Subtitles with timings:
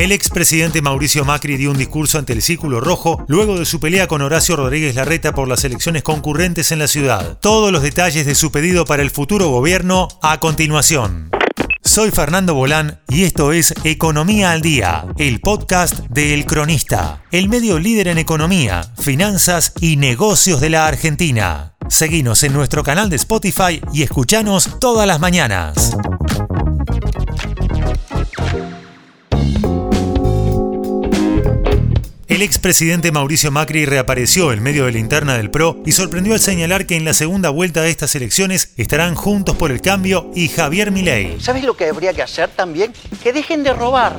[0.00, 4.08] El expresidente Mauricio Macri dio un discurso ante el Círculo Rojo luego de su pelea
[4.08, 7.38] con Horacio Rodríguez Larreta por las elecciones concurrentes en la ciudad.
[7.40, 11.30] Todos los detalles de su pedido para el futuro gobierno a continuación.
[11.82, 17.50] Soy Fernando Bolán y esto es Economía al Día, el podcast de El Cronista, el
[17.50, 21.74] medio líder en economía, finanzas y negocios de la Argentina.
[21.88, 25.96] Seguinos en nuestro canal de Spotify y escuchanos todas las mañanas.
[32.40, 36.40] El expresidente Mauricio Macri reapareció en medio de la interna del PRO y sorprendió al
[36.40, 40.48] señalar que en la segunda vuelta de estas elecciones estarán Juntos por el Cambio y
[40.48, 41.38] Javier Milei.
[41.38, 42.94] ¿Sabes lo que habría que hacer también?
[43.22, 44.18] Que dejen de robar.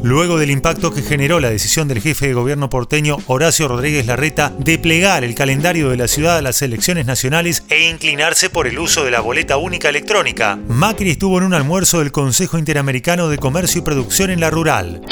[0.00, 4.52] Luego del impacto que generó la decisión del jefe de gobierno porteño Horacio Rodríguez Larreta
[4.60, 8.78] de plegar el calendario de la ciudad a las elecciones nacionales e inclinarse por el
[8.78, 13.38] uso de la boleta única electrónica, Macri estuvo en un almuerzo del Consejo Interamericano de
[13.38, 15.02] Comercio y Producción en la Rural.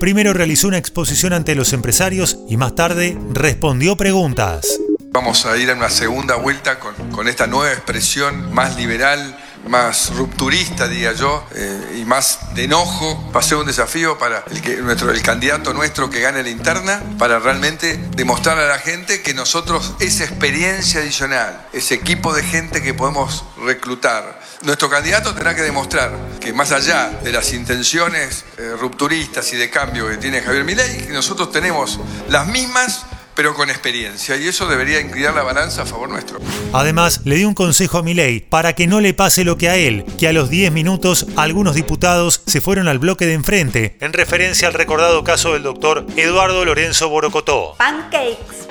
[0.00, 4.78] Primero realizó una exposición ante los empresarios y más tarde respondió preguntas.
[5.10, 10.14] Vamos a ir a una segunda vuelta con, con esta nueva expresión más liberal, más
[10.14, 13.30] rupturista, diría yo, eh, y más de enojo.
[13.34, 16.50] Va a ser un desafío para el, que, nuestro, el candidato nuestro que gane la
[16.50, 22.42] interna, para realmente demostrar a la gente que nosotros esa experiencia adicional, ese equipo de
[22.42, 28.44] gente que podemos reclutar, nuestro candidato tendrá que demostrar que más allá de las intenciones
[28.58, 33.06] eh, rupturistas y de cambio que tiene Javier Milei, nosotros tenemos las mismas
[33.36, 36.40] pero con experiencia, y eso debería inclinar la balanza a favor nuestro.
[36.72, 39.76] Además, le dio un consejo a Milei para que no le pase lo que a
[39.76, 44.12] él, que a los 10 minutos algunos diputados se fueron al bloque de enfrente, en
[44.12, 47.74] referencia al recordado caso del doctor Eduardo Lorenzo Borocotó.
[47.78, 48.66] Pancakes.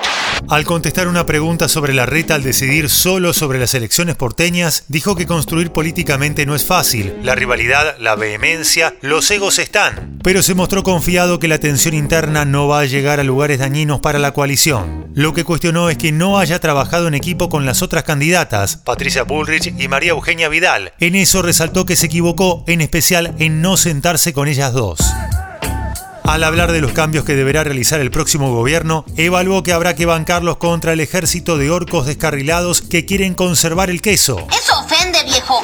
[0.48, 5.16] Al contestar una pregunta sobre la reta al decidir solo sobre las elecciones porteñas, dijo
[5.16, 7.16] que construir políticamente no es fácil.
[7.24, 10.20] La rivalidad, la vehemencia, los egos están.
[10.24, 14.02] Pero se mostró confiado que la tensión interna no va a llegar a lugares dañinos
[14.02, 15.08] para la coalición.
[15.16, 19.24] Lo que cuestionó es que no haya trabajado en equipo con las otras candidatas, Patricia
[19.24, 20.94] Bullrich y María Eugenia Vidal.
[21.00, 25.00] En eso resaltó que se equivocó, en especial en no sentarse con ellas dos.
[26.28, 30.08] Al hablar de los cambios que deberá realizar el próximo gobierno, evaluó que habrá que
[30.08, 34.48] bancarlos contra el ejército de orcos descarrilados que quieren conservar el queso.
[34.52, 35.62] Eso ofende, viejo.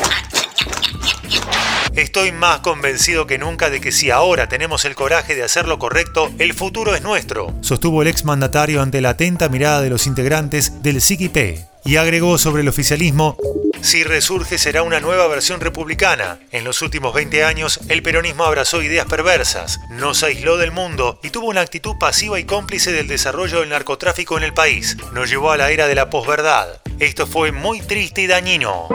[1.95, 5.79] Estoy más convencido que nunca de que si ahora tenemos el coraje de hacer lo
[5.79, 10.83] correcto, el futuro es nuestro, sostuvo el exmandatario ante la atenta mirada de los integrantes
[10.83, 11.66] del CIQP.
[11.83, 13.35] Y agregó sobre el oficialismo
[13.81, 16.40] si resurge será una nueva versión republicana.
[16.52, 21.30] En los últimos 20 años, el peronismo abrazó ideas perversas, nos aisló del mundo y
[21.30, 24.97] tuvo una actitud pasiva y cómplice del desarrollo del narcotráfico en el país.
[25.14, 26.81] Nos llevó a la era de la posverdad.
[27.00, 28.88] Esto fue muy triste y dañino.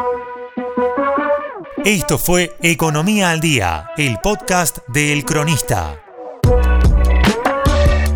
[1.84, 6.05] Esto fue Economía al Día, el podcast de El Cronista.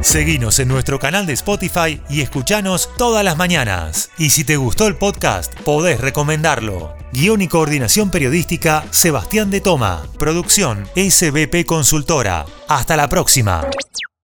[0.00, 4.10] Seguinos en nuestro canal de Spotify y escuchanos todas las mañanas.
[4.16, 6.96] Y si te gustó el podcast, podés recomendarlo.
[7.12, 10.06] Guión y coordinación periodística, Sebastián de Toma.
[10.18, 12.46] Producción, SBP Consultora.
[12.66, 13.62] Hasta la próxima.